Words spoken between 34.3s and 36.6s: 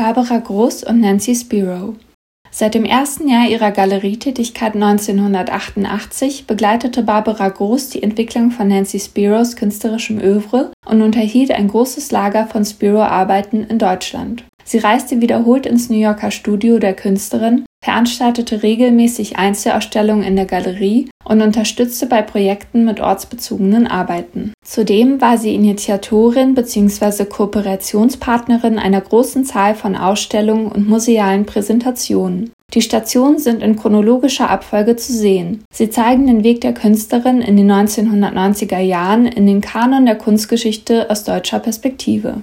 Abfolge zu sehen. Sie zeigen den Weg